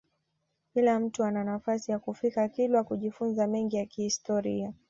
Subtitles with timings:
[0.73, 4.73] Kila mtu ana nafasi ya kufika kilwa kujifunza mengi ya kihistoria